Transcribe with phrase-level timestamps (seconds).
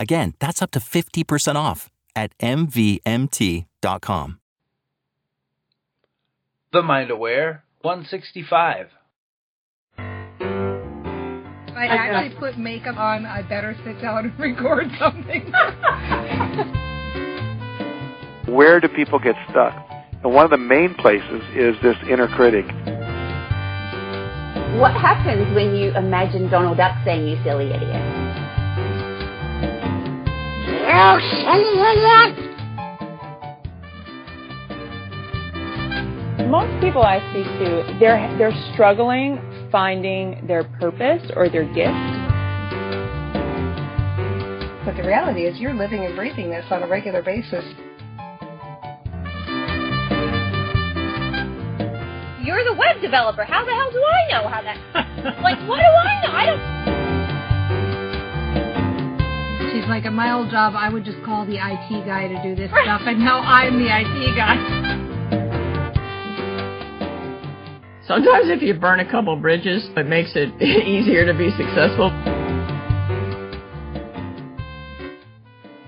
[0.00, 4.38] Again, that's up to 50% off at MVMT.com.
[6.72, 8.86] The Mind Aware 165.
[9.98, 15.52] If I actually put makeup on, I better sit down and record something.
[18.54, 19.74] Where do people get stuck?
[20.24, 22.66] And one of the main places is this inner critic.
[24.80, 28.27] What happens when you imagine Donald Duck saying, you silly idiot?
[30.88, 32.32] You silly idiot!
[36.48, 39.38] Most people I speak to, they're they're struggling
[39.70, 41.92] finding their purpose or their gift.
[44.86, 47.64] But the reality is, you're living and breathing this on a regular basis.
[52.42, 53.44] You're the web developer.
[53.44, 54.78] How the hell do I know how that?
[55.42, 56.32] like, what do I know?
[56.32, 56.87] I don't.
[59.88, 62.70] Like, at my old job, I would just call the IT guy to do this
[62.70, 64.56] stuff, and now I'm the IT guy.
[68.06, 72.10] Sometimes if you burn a couple bridges, it makes it easier to be successful.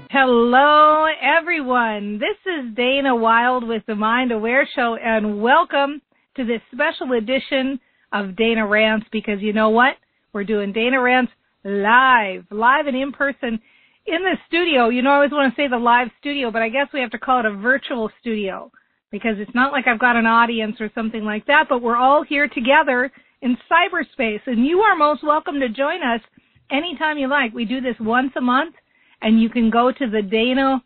[0.09, 2.19] Hello, everyone.
[2.19, 6.01] This is Dana Wilde with the Mind Aware Show, and welcome
[6.37, 7.79] to this special edition
[8.15, 9.97] of Dana Rants because you know what?
[10.33, 11.33] We're doing Dana Rants
[11.65, 13.61] live, live and in person
[14.07, 14.89] in the studio.
[14.89, 17.11] You know, I always want to say the live studio, but I guess we have
[17.11, 18.71] to call it a virtual studio
[19.11, 22.23] because it's not like I've got an audience or something like that, but we're all
[22.23, 23.11] here together
[23.43, 26.21] in cyberspace and you are most welcome to join us
[26.71, 27.53] anytime you like.
[27.53, 28.75] We do this once a month
[29.23, 30.23] and you can go to the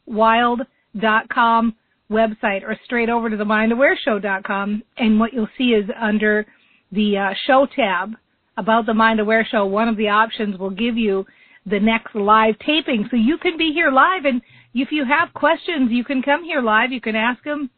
[0.09, 1.75] danawilde.com
[2.11, 6.47] website or straight over to the mindawareshow.com and what you'll see is under
[6.93, 8.15] the uh, show tab
[8.57, 11.27] about the Mind Aware Show, one of the options will give you
[11.67, 13.09] the next live taping.
[13.11, 14.43] So you can be here live and
[14.75, 16.91] if you have questions, you can come here live.
[16.91, 17.71] You can ask them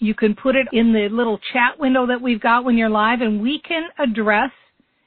[0.00, 3.20] you can put it in the little chat window that we've got when you're live
[3.20, 4.50] and we can address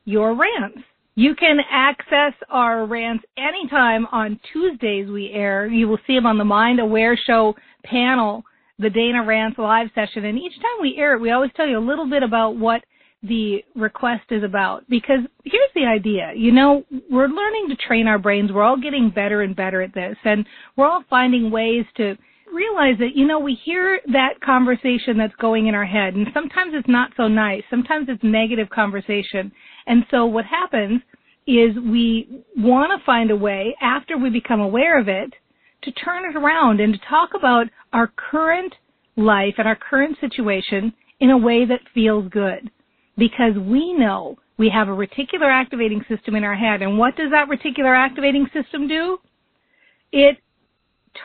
[0.05, 0.79] your rants.
[1.15, 5.67] You can access our rants anytime on Tuesdays we air.
[5.67, 8.43] You will see them on the Mind Aware Show panel,
[8.77, 10.25] the Dana Rants live session.
[10.25, 12.83] And each time we air it, we always tell you a little bit about what
[13.23, 14.87] the request is about.
[14.89, 16.31] Because here's the idea.
[16.35, 18.51] You know, we're learning to train our brains.
[18.51, 20.17] We're all getting better and better at this.
[20.23, 20.45] And
[20.75, 22.15] we're all finding ways to
[22.53, 26.73] realize that, you know, we hear that conversation that's going in our head, and sometimes
[26.75, 27.63] it's not so nice.
[27.69, 29.51] Sometimes it's negative conversation.
[29.87, 31.01] And so what happens
[31.47, 35.33] is we want to find a way, after we become aware of it,
[35.81, 38.73] to turn it around and to talk about our current
[39.15, 42.69] life and our current situation in a way that feels good.
[43.17, 46.81] Because we know we have a reticular activating system in our head.
[46.81, 49.17] And what does that reticular activating system do?
[50.11, 50.37] It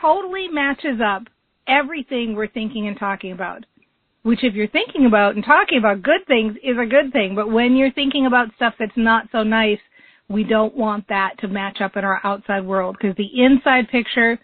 [0.01, 1.23] totally matches up
[1.67, 3.65] everything we're thinking and talking about.
[4.23, 7.51] Which if you're thinking about and talking about good things is a good thing, but
[7.51, 9.79] when you're thinking about stuff that's not so nice,
[10.27, 14.37] we don't want that to match up in our outside world because the inside picture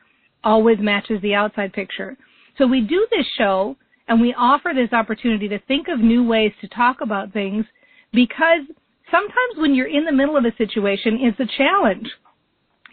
[0.44, 2.18] always matches the outside picture.
[2.58, 3.76] So we do this show
[4.08, 7.66] and we offer this opportunity to think of new ways to talk about things
[8.14, 8.62] because
[9.12, 12.08] sometimes when you're in the middle of a situation, it's a challenge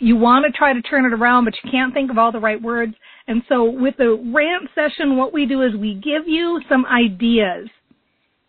[0.03, 2.41] you want to try to turn it around, but you can't think of all the
[2.41, 2.93] right words.
[3.29, 7.69] And so with the rant session, what we do is we give you some ideas.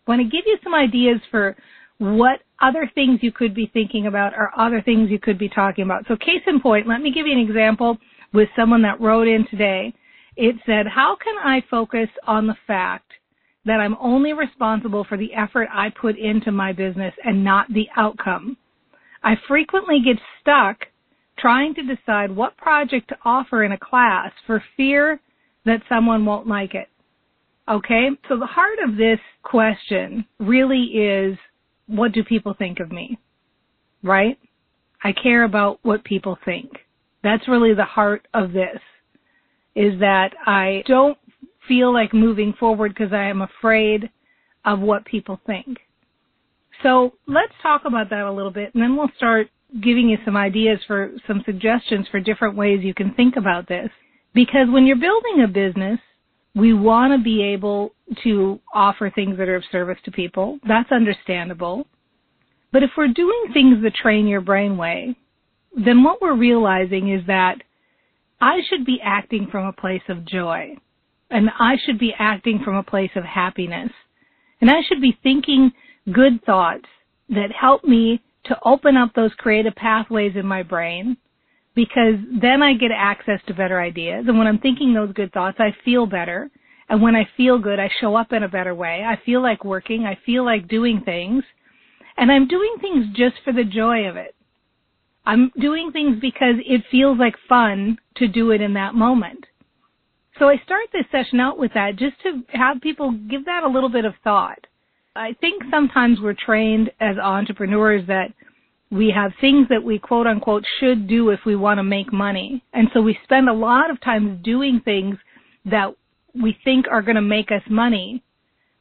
[0.06, 1.56] I Want to give you some ideas for
[1.98, 5.84] what other things you could be thinking about or other things you could be talking
[5.84, 6.04] about.
[6.08, 7.98] So case in point, let me give you an example
[8.32, 9.94] with someone that wrote in today.
[10.36, 13.12] It said, how can I focus on the fact
[13.64, 17.88] that I'm only responsible for the effort I put into my business and not the
[17.96, 18.56] outcome?
[19.22, 20.78] I frequently get stuck
[21.38, 25.20] trying to decide what project to offer in a class for fear
[25.64, 26.88] that someone won't like it.
[27.68, 28.08] Okay?
[28.28, 31.38] So the heart of this question really is
[31.86, 33.18] what do people think of me?
[34.02, 34.38] Right?
[35.02, 36.70] I care about what people think.
[37.22, 38.80] That's really the heart of this
[39.74, 41.18] is that I don't
[41.66, 44.10] feel like moving forward because I am afraid
[44.64, 45.78] of what people think.
[46.82, 49.48] So let's talk about that a little bit and then we'll start
[49.82, 53.88] giving you some ideas for some suggestions for different ways you can think about this.
[54.34, 55.98] Because when you're building a business,
[56.54, 57.92] we want to be able
[58.22, 60.58] to offer things that are of service to people.
[60.66, 61.86] That's understandable.
[62.72, 65.16] But if we're doing things that train your brain way,
[65.76, 67.56] then what we're realizing is that
[68.40, 70.76] I should be acting from a place of joy.
[71.30, 73.90] And I should be acting from a place of happiness.
[74.60, 75.72] And I should be thinking
[76.12, 76.86] good thoughts
[77.30, 81.16] that help me to open up those creative pathways in my brain
[81.74, 84.26] because then I get access to better ideas.
[84.28, 86.50] And when I'm thinking those good thoughts, I feel better.
[86.88, 89.02] And when I feel good, I show up in a better way.
[89.04, 90.04] I feel like working.
[90.04, 91.42] I feel like doing things.
[92.16, 94.34] And I'm doing things just for the joy of it.
[95.26, 99.46] I'm doing things because it feels like fun to do it in that moment.
[100.38, 103.68] So I start this session out with that just to have people give that a
[103.68, 104.58] little bit of thought.
[105.16, 108.32] I think sometimes we're trained as entrepreneurs that
[108.90, 112.62] we have things that we quote unquote should do if we want to make money.
[112.72, 115.16] And so we spend a lot of times doing things
[115.66, 115.94] that
[116.34, 118.22] we think are going to make us money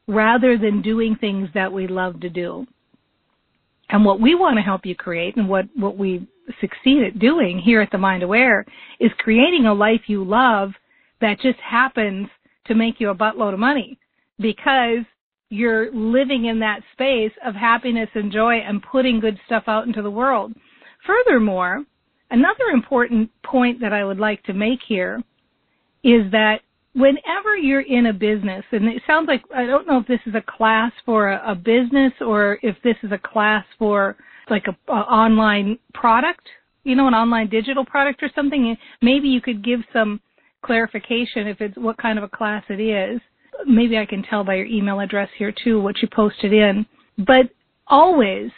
[0.08, 2.66] rather than doing things that we love to do.
[3.94, 6.28] And what we want to help you create and what, what we
[6.60, 8.66] succeed at doing here at the Mind Aware
[9.00, 10.72] is creating a life you love
[11.22, 12.28] that just happens
[12.66, 14.00] to make you a buttload of money
[14.40, 15.06] because
[15.50, 20.02] you're living in that space of happiness and joy and putting good stuff out into
[20.02, 20.54] the world.
[21.06, 21.86] Furthermore,
[22.32, 25.22] another important point that I would like to make here
[26.04, 26.62] is that
[26.94, 30.36] whenever you're in a business, and it sounds like I don't know if this is
[30.36, 34.16] a class for a, a business or if this is a class for
[34.50, 36.48] like a, a online product,
[36.84, 38.76] you know, an online digital product or something.
[39.02, 40.20] Maybe you could give some
[40.64, 43.20] clarification if it's what kind of a class it is
[43.66, 46.86] maybe I can tell by your email address here too what you posted in.
[47.18, 47.50] But
[47.88, 48.52] always,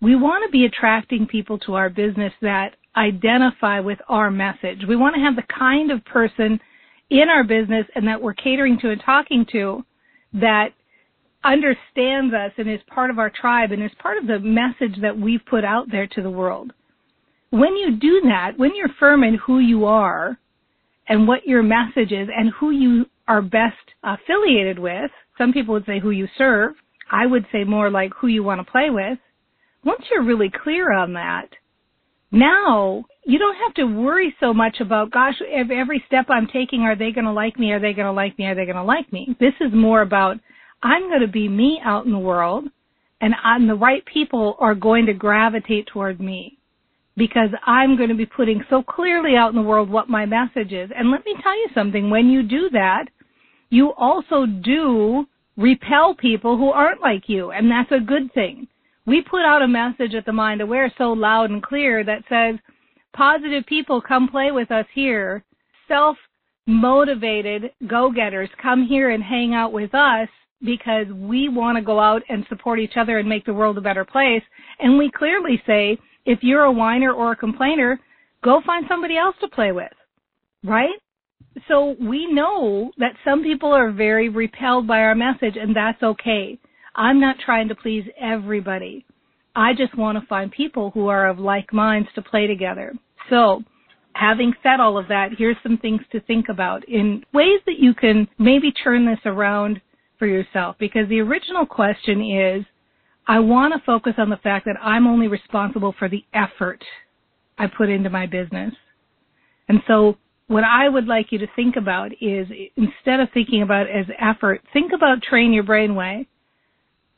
[0.00, 4.80] we want to be attracting people to our business that identify with our message.
[4.86, 6.60] We want to have the kind of person
[7.10, 9.84] in our business and that we're catering to and talking to
[10.34, 10.68] that
[11.44, 15.18] understands us and is part of our tribe and is part of the message that
[15.18, 16.72] we've put out there to the world.
[17.50, 20.38] When you do that, when you're firm in who you are
[21.08, 25.10] and what your message is and who you are best affiliated with.
[25.38, 26.74] Some people would say who you serve.
[27.10, 29.18] I would say more like who you want to play with.
[29.84, 31.48] Once you're really clear on that,
[32.34, 36.96] now you don't have to worry so much about, gosh, every step I'm taking, are
[36.96, 37.72] they going to like me?
[37.72, 38.46] Are they going to like me?
[38.46, 39.34] Are they going to like me?
[39.40, 40.36] This is more about,
[40.82, 42.64] I'm going to be me out in the world
[43.20, 46.58] and I'm, the right people are going to gravitate toward me
[47.16, 50.72] because I'm going to be putting so clearly out in the world what my message
[50.72, 50.90] is.
[50.94, 53.06] And let me tell you something, when you do that,
[53.70, 55.26] you also do
[55.56, 58.66] repel people who aren't like you, and that's a good thing.
[59.06, 62.58] We put out a message at the Mind Aware so loud and clear that says,
[63.14, 65.44] positive people come play with us here.
[65.88, 66.16] Self
[66.66, 70.28] motivated go-getters come here and hang out with us
[70.64, 73.82] because we want to go out and support each other and make the world a
[73.82, 74.42] better place.
[74.78, 78.00] And we clearly say, if you're a whiner or a complainer,
[78.42, 79.92] go find somebody else to play with,
[80.64, 80.98] right?
[81.68, 86.58] So we know that some people are very repelled by our message and that's okay.
[86.94, 89.04] I'm not trying to please everybody.
[89.56, 92.92] I just want to find people who are of like minds to play together.
[93.30, 93.62] So,
[94.14, 97.94] having said all of that, here's some things to think about in ways that you
[97.94, 99.80] can maybe turn this around
[100.18, 102.64] for yourself because the original question is
[103.26, 106.84] I want to focus on the fact that I'm only responsible for the effort
[107.58, 108.74] I put into my business.
[109.68, 112.46] And so what I would like you to think about is
[112.76, 116.28] instead of thinking about as effort, think about train your brain way.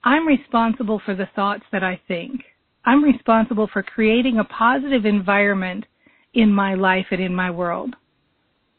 [0.06, 2.42] I'm responsible for the thoughts that I think.
[2.84, 5.84] I'm responsible for creating a positive environment
[6.32, 7.96] in my life and in my world.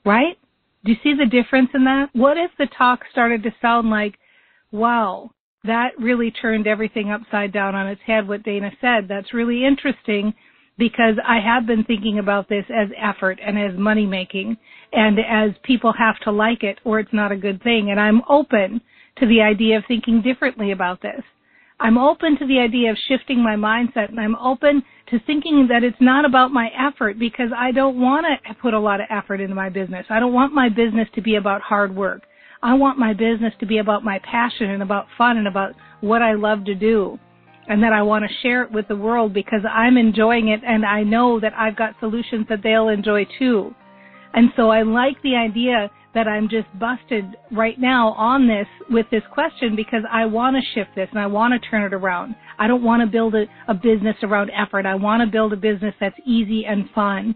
[0.06, 0.38] Right?
[0.86, 2.12] Do you see the difference in that?
[2.14, 4.16] What if the talk started to sound like,
[4.72, 5.32] wow,
[5.66, 9.10] that really turned everything upside down on its head, what Dana said.
[9.10, 10.34] That's really interesting
[10.78, 14.56] because I have been thinking about this as effort and as money making
[14.94, 17.90] and as people have to like it or it's not a good thing.
[17.92, 18.80] And I'm open
[19.20, 21.22] to the idea of thinking differently about this.
[21.80, 25.84] I'm open to the idea of shifting my mindset and I'm open to thinking that
[25.84, 29.42] it's not about my effort because I don't want to put a lot of effort
[29.42, 30.06] into my business.
[30.10, 32.24] I don't want my business to be about hard work.
[32.64, 36.24] I want my business to be about my passion and about fun and about what
[36.24, 37.20] I love to do.
[37.70, 40.86] And that I want to share it with the world because I'm enjoying it and
[40.86, 43.76] I know that I've got solutions that they'll enjoy too.
[44.34, 49.06] And so I like the idea that I'm just busted right now on this with
[49.12, 52.34] this question because I want to shift this and I want to turn it around.
[52.58, 54.88] I don't want to build a, a business around effort.
[54.88, 57.36] I want to build a business that's easy and fun.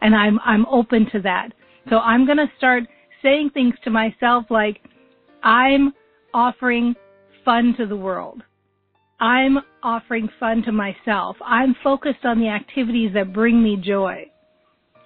[0.00, 1.50] And I'm, I'm open to that.
[1.90, 2.84] So I'm going to start
[3.22, 4.80] saying things to myself like,
[5.42, 5.92] I'm
[6.32, 6.94] offering
[7.44, 8.42] fun to the world.
[9.20, 11.36] I'm offering fun to myself.
[11.44, 14.30] I'm focused on the activities that bring me joy.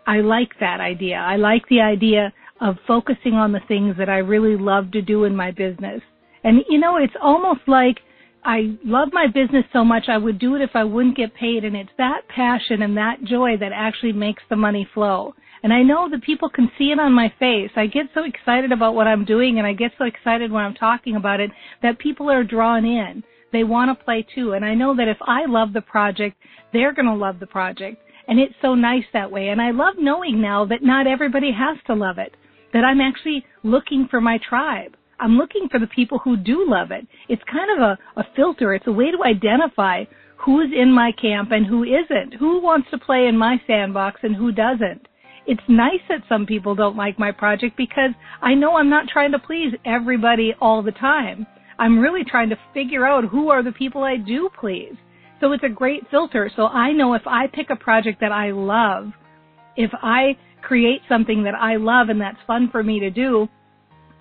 [0.07, 1.17] I like that idea.
[1.17, 5.25] I like the idea of focusing on the things that I really love to do
[5.25, 6.01] in my business.
[6.45, 7.99] And you know, it's almost like
[8.45, 11.65] I love my business so much I would do it if I wouldn't get paid
[11.65, 15.35] and it's that passion and that joy that actually makes the money flow.
[15.65, 17.71] And I know that people can see it on my face.
[17.75, 20.75] I get so excited about what I'm doing and I get so excited when I'm
[20.75, 21.51] talking about it
[21.83, 23.25] that people are drawn in.
[23.53, 24.53] They want to play too.
[24.53, 26.37] And I know that if I love the project,
[26.73, 28.01] they're going to love the project.
[28.29, 29.49] And it's so nice that way.
[29.49, 32.37] And I love knowing now that not everybody has to love it
[32.77, 34.97] that I'm actually looking for my tribe.
[35.19, 37.07] I'm looking for the people who do love it.
[37.27, 38.75] It's kind of a, a filter.
[38.75, 40.05] It's a way to identify
[40.37, 44.37] who's in my camp and who isn't, who wants to play in my sandbox and
[44.37, 45.09] who doesn't.
[45.47, 48.11] It's nice that some people don't like my project because
[48.43, 51.47] I know I'm not trying to please everybody all the time.
[51.79, 54.97] I'm really trying to figure out who are the people I do please.
[55.41, 56.51] So it's a great filter.
[56.55, 59.13] So I know if I pick a project that I love,
[59.77, 63.49] if I create something that I love and that's fun for me to do,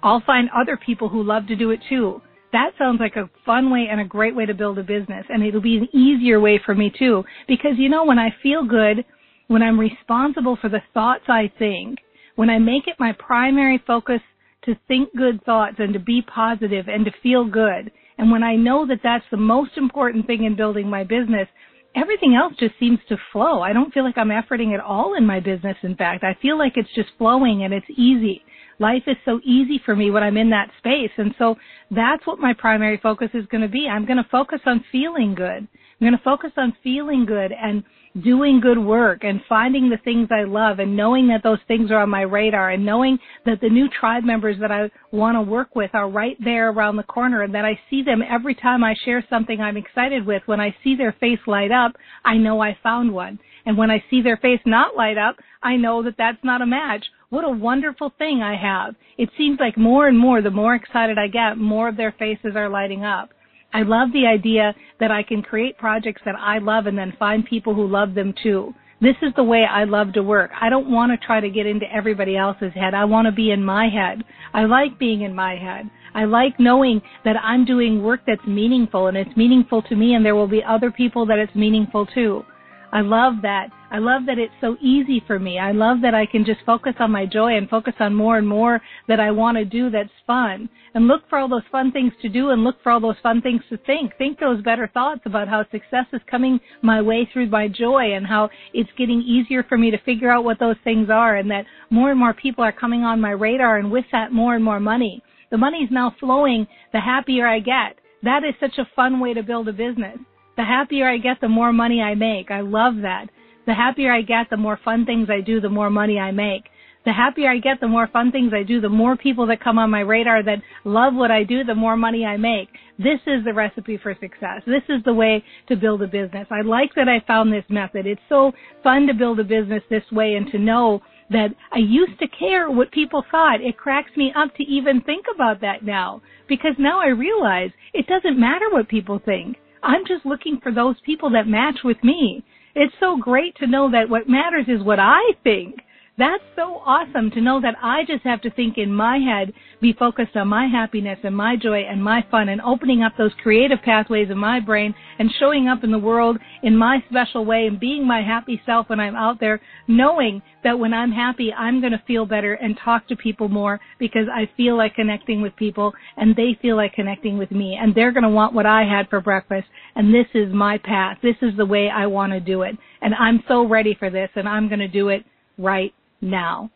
[0.04, 2.22] I'll find other people who love to do it too.
[2.52, 5.26] That sounds like a fun way and a great way to build a business.
[5.30, 7.24] And it'll be an easier way for me too.
[7.48, 9.04] Because you know, when I feel good,
[9.48, 11.98] when I'm responsible for the thoughts I think,
[12.36, 14.22] when I make it my primary focus
[14.66, 18.56] to think good thoughts and to be positive and to feel good, and when I
[18.56, 21.48] know that that's the most important thing in building my business,
[21.96, 23.62] everything else just seems to flow.
[23.62, 25.78] I don't feel like I'm efforting at all in my business.
[25.84, 28.44] In fact, I feel like it's just flowing and it's easy.
[28.80, 31.12] Life is so easy for me when I'm in that space.
[31.18, 31.56] And so
[31.92, 33.88] that's what my primary focus is going to be.
[33.88, 35.68] I'm going to focus on feeling good.
[35.68, 37.84] I'm going to focus on feeling good and
[38.24, 42.00] doing good work and finding the things I love and knowing that those things are
[42.00, 45.76] on my radar and knowing that the new tribe members that I want to work
[45.76, 48.96] with are right there around the corner and that I see them every time I
[49.04, 50.44] share something I'm excited with.
[50.46, 51.92] When I see their face light up,
[52.24, 53.38] I know I found one.
[53.66, 56.66] And when I see their face not light up, I know that that's not a
[56.66, 57.06] match.
[57.30, 58.96] What a wonderful thing I have.
[59.18, 62.56] It seems like more and more, the more excited I get, more of their faces
[62.56, 63.32] are lighting up.
[63.76, 67.44] I love the idea that I can create projects that I love and then find
[67.46, 68.74] people who love them too.
[69.02, 70.52] This is the way I love to work.
[70.62, 72.94] I don't want to try to get into everybody else's head.
[72.94, 74.24] I want to be in my head.
[74.54, 75.90] I like being in my head.
[76.14, 80.26] I like knowing that I'm doing work that's meaningful and it's meaningful to me and
[80.26, 82.46] there will be other people that it's meaningful to.
[82.96, 83.72] I love that.
[83.92, 85.60] I love that it's so easy for me.
[85.60, 88.48] I love that I can just focus on my joy and focus on more and
[88.48, 90.70] more that I want to do that's fun.
[90.94, 93.42] And look for all those fun things to do and look for all those fun
[93.42, 94.14] things to think.
[94.18, 98.26] Think those better thoughts about how success is coming my way through my joy and
[98.26, 101.66] how it's getting easier for me to figure out what those things are and that
[101.90, 104.80] more and more people are coming on my radar and with that more and more
[104.80, 105.22] money.
[105.52, 108.00] The money is now flowing the happier I get.
[108.24, 110.18] That is such a fun way to build a business.
[110.58, 112.52] The happier I get, the more money I make.
[112.52, 113.30] I love that.
[113.66, 116.66] The happier I get, the more fun things I do, the more money I make.
[117.04, 119.78] The happier I get, the more fun things I do, the more people that come
[119.78, 122.70] on my radar that love what I do, the more money I make.
[122.98, 124.64] This is the recipe for success.
[124.66, 126.48] This is the way to build a business.
[126.50, 128.08] I like that I found this method.
[128.08, 132.18] It's so fun to build a business this way and to know that I used
[132.20, 133.62] to care what people thought.
[133.62, 138.08] It cracks me up to even think about that now because now I realize it
[138.08, 139.58] doesn't matter what people think.
[139.86, 142.44] I'm just looking for those people that match with me.
[142.74, 145.76] It's so great to know that what matters is what I think.
[146.18, 149.92] That's so awesome to know that I just have to think in my head, be
[149.92, 153.80] focused on my happiness and my joy and my fun and opening up those creative
[153.84, 157.82] pathways in my brain and showing up in the world in my special way and
[157.82, 161.92] being my happy self when I'm out there, knowing that when I'm happy, I'm going
[161.92, 165.92] to feel better and talk to people more because I feel like connecting with people
[166.16, 169.10] and they feel like connecting with me and they're going to want what I had
[169.10, 171.18] for breakfast and this is my path.
[171.22, 172.78] This is the way I want to do it.
[173.02, 175.26] And I'm so ready for this and I'm going to do it
[175.58, 175.94] right
[176.26, 176.72] now.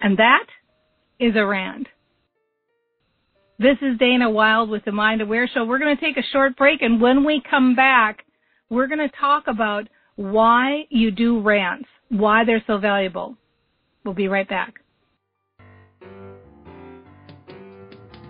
[0.00, 0.46] And that
[1.18, 1.88] is a rant.
[3.58, 5.64] This is Dana Wilde with the Mind Aware Show.
[5.64, 8.24] We're going to take a short break, and when we come back,
[8.70, 13.36] we're going to talk about why you do rants, why they're so valuable.
[14.04, 14.74] We'll be right back.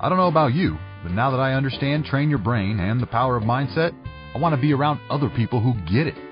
[0.01, 3.07] I don't know about you, but now that I understand Train Your Brain and the
[3.07, 3.93] power of mindset,
[4.35, 6.28] I want to be around other people who get it.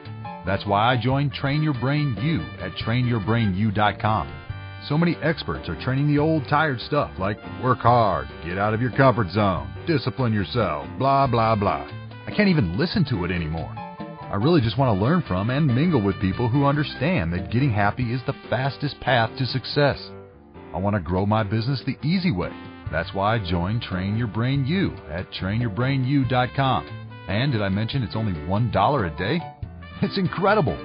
[0.46, 4.32] That's why I joined Train Your Brain U at trainyourbrainu.com.
[4.88, 8.80] So many experts are training the old tired stuff like work hard, get out of
[8.80, 11.90] your comfort zone, discipline yourself, blah, blah, blah.
[12.26, 13.72] I can't even listen to it anymore.
[13.76, 17.72] I really just want to learn from and mingle with people who understand that getting
[17.72, 19.98] happy is the fastest path to success.
[20.72, 22.52] I want to grow my business the easy way.
[22.92, 26.86] That's why I joined Train Your Brain U at trainyourbrainu.com.
[27.28, 29.40] And did I mention it's only $1 a day?
[30.02, 30.76] It's incredible.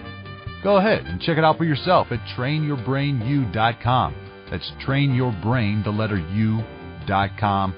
[0.63, 4.15] Go ahead and check it out for yourself at trainyourbrainu.com.
[4.49, 7.75] That's trainyourbrain, the letter U.com.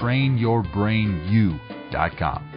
[0.00, 2.54] Trainyourbrainu.com.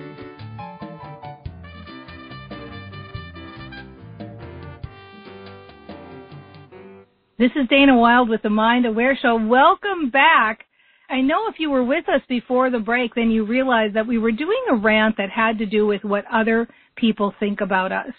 [7.40, 9.36] This is Dana Wilde with the Mind Aware Show.
[9.36, 10.66] Welcome back.
[11.08, 14.18] I know if you were with us before the break, then you realized that we
[14.18, 16.68] were doing a rant that had to do with what other
[16.98, 18.12] people think about us.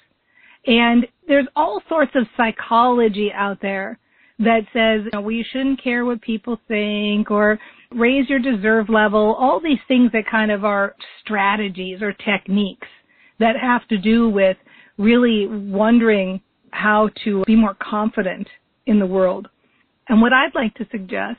[0.66, 3.98] And there's all sorts of psychology out there
[4.38, 7.58] that says you know, we shouldn't care what people think or
[7.90, 12.86] raise your deserve level, all these things that kind of are strategies or techniques
[13.40, 14.56] that have to do with
[14.98, 18.46] really wondering how to be more confident
[18.86, 19.48] in the world.
[20.08, 21.38] And what I'd like to suggest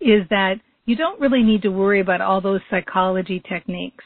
[0.00, 4.04] is that you don't really need to worry about all those psychology techniques.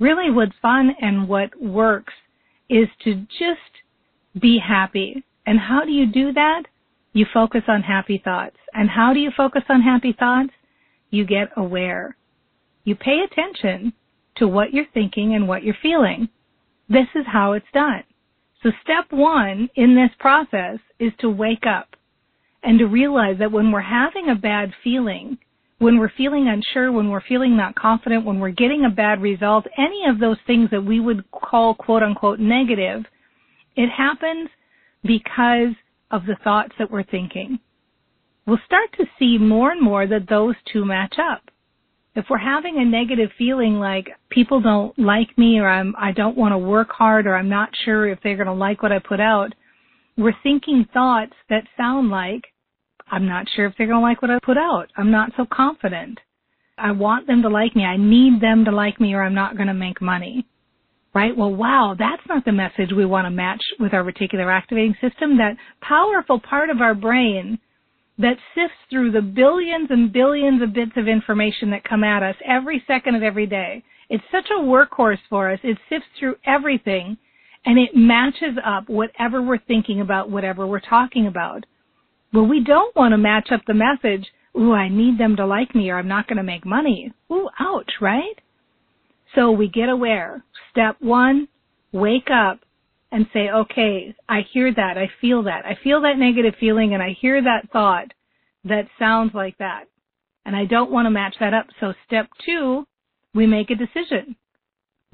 [0.00, 2.14] Really what's fun and what works
[2.68, 5.22] is to just be happy.
[5.46, 6.62] And how do you do that?
[7.12, 8.56] You focus on happy thoughts.
[8.72, 10.50] And how do you focus on happy thoughts?
[11.10, 12.16] You get aware.
[12.84, 13.92] You pay attention
[14.36, 16.28] to what you're thinking and what you're feeling.
[16.88, 18.04] This is how it's done.
[18.62, 21.96] So step one in this process is to wake up
[22.62, 25.38] and to realize that when we're having a bad feeling,
[25.80, 29.66] when we're feeling unsure, when we're feeling not confident, when we're getting a bad result,
[29.78, 33.02] any of those things that we would call quote unquote negative,
[33.76, 34.50] it happens
[35.02, 35.74] because
[36.10, 37.58] of the thoughts that we're thinking.
[38.46, 41.42] We'll start to see more and more that those two match up.
[42.14, 46.36] If we're having a negative feeling like people don't like me or I'm, I don't
[46.36, 48.98] want to work hard or I'm not sure if they're going to like what I
[48.98, 49.54] put out,
[50.18, 52.42] we're thinking thoughts that sound like,
[53.10, 54.86] I'm not sure if they're going to like what I put out.
[54.96, 56.18] I'm not so confident.
[56.78, 57.84] I want them to like me.
[57.84, 60.46] I need them to like me or I'm not going to make money.
[61.12, 61.36] Right?
[61.36, 65.36] Well, wow, that's not the message we want to match with our reticular activating system.
[65.38, 67.58] That powerful part of our brain
[68.18, 72.36] that sifts through the billions and billions of bits of information that come at us
[72.46, 73.82] every second of every day.
[74.08, 75.58] It's such a workhorse for us.
[75.64, 77.16] It sifts through everything
[77.64, 81.64] and it matches up whatever we're thinking about, whatever we're talking about.
[82.32, 85.74] Well, we don't want to match up the message, ooh, I need them to like
[85.74, 87.12] me or I'm not going to make money.
[87.30, 88.38] Ooh, ouch, right?
[89.34, 90.44] So we get aware.
[90.70, 91.48] Step one,
[91.92, 92.60] wake up
[93.12, 94.96] and say, okay, I hear that.
[94.96, 95.66] I feel that.
[95.66, 98.12] I feel that negative feeling and I hear that thought
[98.64, 99.84] that sounds like that.
[100.44, 101.66] And I don't want to match that up.
[101.80, 102.86] So step two,
[103.34, 104.36] we make a decision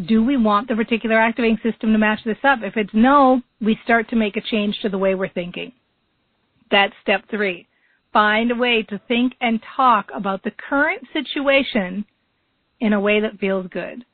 [0.04, 2.58] do we want the reticular activating system to match this up?
[2.62, 5.72] If it's no, we start to make a change to the way we're thinking.
[6.70, 7.66] That's step three.
[8.12, 12.04] Find a way to think and talk about the current situation
[12.80, 14.04] in a way that feels good.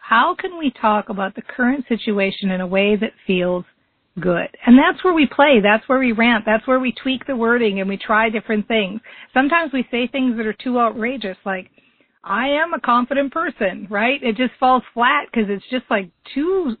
[0.00, 3.64] How can we talk about the current situation in a way that feels
[4.20, 4.48] good?
[4.64, 5.60] And that's where we play.
[5.62, 6.44] That's where we rant.
[6.46, 9.00] That's where we tweak the wording and we try different things.
[9.34, 11.70] Sometimes we say things that are too outrageous, like,
[12.22, 14.20] I am a confident person, right?
[14.22, 16.76] It just falls flat because it's just like too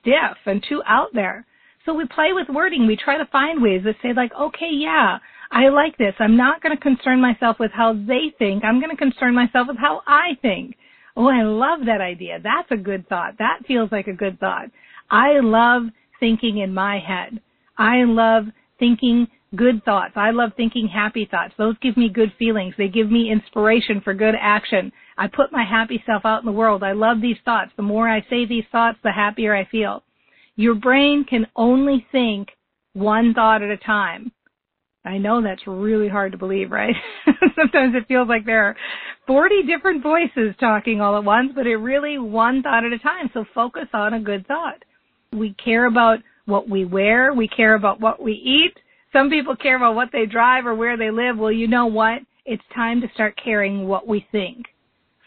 [0.00, 1.44] stiff and too out there.
[1.86, 2.86] So we play with wording.
[2.86, 5.18] We try to find ways that say like, okay, yeah,
[5.52, 6.14] I like this.
[6.18, 8.64] I'm not going to concern myself with how they think.
[8.64, 10.76] I'm going to concern myself with how I think.
[11.16, 12.40] Oh, I love that idea.
[12.42, 13.38] That's a good thought.
[13.38, 14.66] That feels like a good thought.
[15.10, 15.84] I love
[16.18, 17.40] thinking in my head.
[17.78, 18.46] I love
[18.80, 20.14] thinking good thoughts.
[20.16, 21.54] I love thinking happy thoughts.
[21.56, 22.74] Those give me good feelings.
[22.76, 24.92] They give me inspiration for good action.
[25.16, 26.82] I put my happy self out in the world.
[26.82, 27.70] I love these thoughts.
[27.76, 30.02] The more I say these thoughts, the happier I feel.
[30.56, 32.48] Your brain can only think
[32.94, 34.32] one thought at a time.
[35.04, 36.94] I know that's really hard to believe, right?
[37.54, 38.76] Sometimes it feels like there are
[39.26, 43.30] 40 different voices talking all at once, but it really one thought at a time.
[43.32, 44.82] So focus on a good thought.
[45.32, 47.32] We care about what we wear.
[47.34, 48.74] We care about what we eat.
[49.12, 51.38] Some people care about what they drive or where they live.
[51.38, 52.22] Well, you know what?
[52.44, 54.66] It's time to start caring what we think.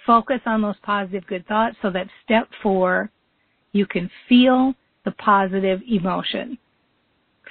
[0.05, 3.11] Focus on those positive good thoughts so that step four,
[3.71, 4.73] you can feel
[5.11, 6.57] positive emotion.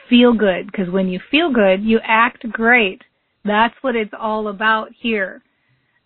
[0.08, 3.02] Feel good, because when you feel good, you act great.
[3.44, 5.42] That's what it's all about here.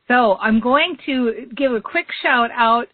[0.08, 2.88] So I'm going to give a quick shout out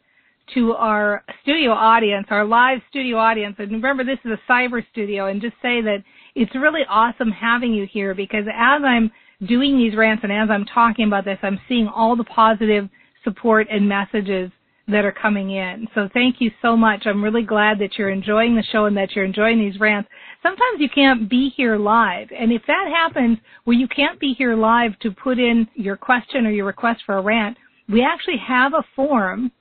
[0.54, 3.56] to our studio audience, our live studio audience.
[3.58, 5.98] And remember, this is a cyber studio, and just say that
[6.34, 9.10] it's really awesome having you here because as I'm
[9.46, 12.88] doing these rants and as I'm talking about this, I'm seeing all the positive
[13.24, 14.50] support and messages
[14.88, 15.86] that are coming in.
[15.94, 17.02] So thank you so much.
[17.06, 20.08] I'm really glad that you're enjoying the show and that you're enjoying these rants.
[20.42, 22.28] Sometimes you can't be here live.
[22.36, 26.46] And if that happens where you can't be here live to put in your question
[26.46, 27.56] or your request for a rant,
[27.88, 29.52] we actually have a form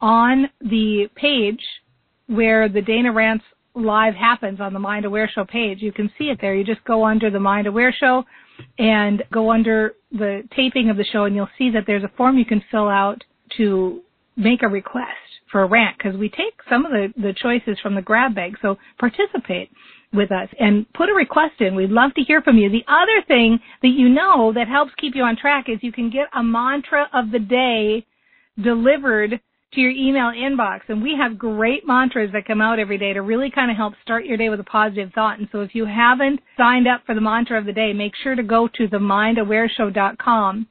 [0.00, 1.62] on the page
[2.26, 5.80] where the Dana Rants live happens on the Mind Aware Show page.
[5.80, 6.54] You can see it there.
[6.54, 8.24] You just go under the Mind Aware Show
[8.78, 12.38] and go under the taping of the show and you'll see that there's a form
[12.38, 13.22] you can fill out
[13.56, 14.02] to
[14.36, 15.10] make a request
[15.50, 18.56] for a rant because we take some of the, the choices from the grab bag.
[18.60, 19.70] So participate
[20.12, 21.74] with us and put a request in.
[21.74, 22.70] We'd love to hear from you.
[22.70, 26.10] The other thing that you know that helps keep you on track is you can
[26.10, 28.06] get a mantra of the day
[28.62, 29.40] delivered
[29.72, 30.80] to your email inbox.
[30.88, 33.94] And we have great mantras that come out every day to really kind of help
[34.02, 35.38] start your day with a positive thought.
[35.38, 38.34] And so if you haven't signed up for the mantra of the day, make sure
[38.34, 40.66] to go to themindawareshow.com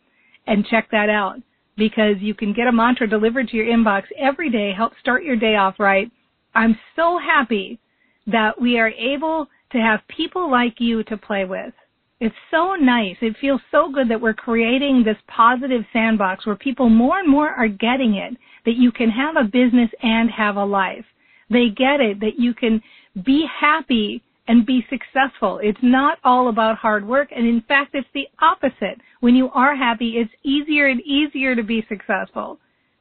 [0.48, 1.38] and check that out
[1.78, 5.36] because you can get a mantra delivered to your inbox every day, help start your
[5.36, 6.10] day off right.
[6.54, 7.80] I'm so happy
[8.28, 11.74] that we are able to have people like you to play with.
[12.22, 13.18] It's so nice.
[13.22, 17.50] It feels so good that we're creating this positive sandbox where people more and more
[17.50, 21.06] are getting it that you can have a business and have a life.
[21.50, 22.82] They get it that you can
[23.26, 25.60] be happy and be successful.
[25.62, 27.30] It's not all about hard work.
[27.36, 29.00] And in fact, it's the opposite.
[29.26, 32.60] When you are happy, it's easier and easier to be successful.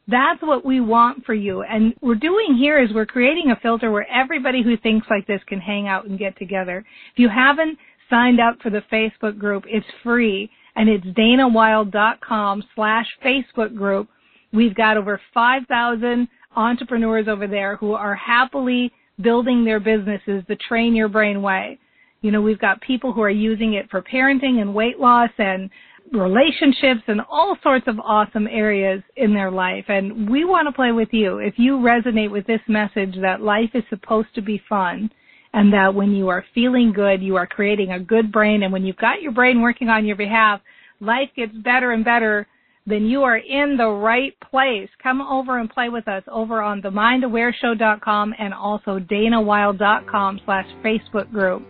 [0.08, 1.60] That's what we want for you.
[1.60, 5.42] And we're doing here is we're creating a filter where everybody who thinks like this
[5.46, 6.78] can hang out and get together.
[7.12, 7.76] If you haven't
[8.08, 14.08] signed up for the Facebook group, it's free and it's danawilde.com slash Facebook group.
[14.50, 20.96] We've got over 5,000 entrepreneurs over there who are happily building their businesses the train
[20.96, 21.78] your brain way.
[22.22, 25.68] You know, we've got people who are using it for parenting and weight loss and
[26.12, 29.84] relationships and all sorts of awesome areas in their life.
[29.88, 31.38] And we want to play with you.
[31.38, 35.10] If you resonate with this message that life is supposed to be fun
[35.52, 38.62] and that when you are feeling good, you are creating a good brain.
[38.62, 40.60] And when you've got your brain working on your behalf,
[41.00, 42.46] life gets better and better
[42.86, 44.88] then you are in the right place.
[45.02, 51.62] Come over and play with us over on themindawareshow.com and also danawilde.com slash Facebook group.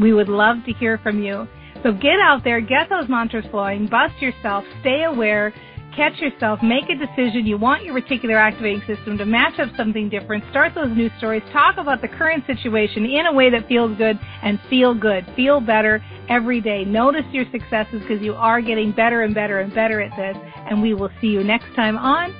[0.00, 1.46] We would love to hear from you.
[1.82, 5.52] So get out there, get those mantras flowing, bust yourself, stay aware,
[5.96, 7.46] catch yourself, make a decision.
[7.46, 10.44] You want your reticular activating system to match up something different.
[10.50, 11.42] Start those news stories.
[11.52, 15.26] Talk about the current situation in a way that feels good and feel good.
[15.34, 16.84] Feel better every day.
[16.84, 20.36] Notice your successes because you are getting better and better and better at this.
[20.68, 22.34] And we will see you next time on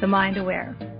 [0.00, 0.93] The Mind Aware.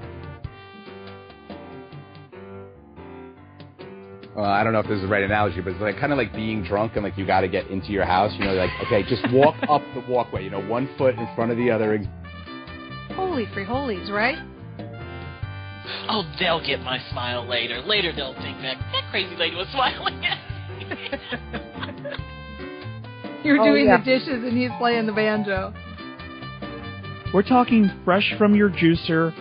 [4.36, 6.18] Well, I don't know if this is the right analogy, but it's like kind of
[6.18, 8.32] like being drunk and like you got to get into your house.
[8.36, 10.42] You know, like okay, just walk up the walkway.
[10.42, 11.98] You know, one foot in front of the other.
[13.14, 14.38] Holy freeholies, right?
[16.08, 17.80] Oh, they'll get my smile later.
[17.82, 20.20] Later they'll think that that crazy lady was smiling
[23.44, 23.98] You're oh, doing yeah.
[23.98, 25.72] the dishes and he's playing the banjo.
[27.32, 29.34] We're talking fresh from your juicer.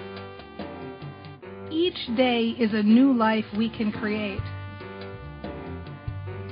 [1.72, 4.42] Each day is a new life we can create.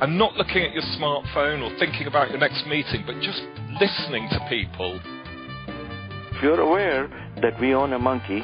[0.01, 3.43] And not looking at your smartphone or thinking about your next meeting, but just
[3.79, 4.99] listening to people.
[6.31, 7.07] If you're aware
[7.41, 8.43] that we own a monkey,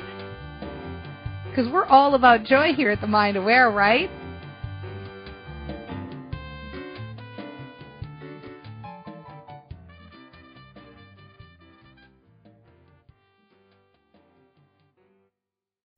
[1.50, 4.12] Because we're all about joy here at the Mind Aware, right?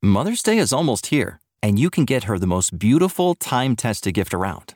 [0.02, 4.14] Mother's Day is almost here, and you can get her the most beautiful time tested
[4.14, 4.76] gift around